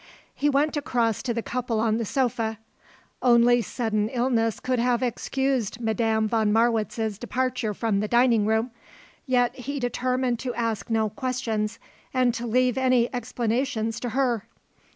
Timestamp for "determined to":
9.79-10.55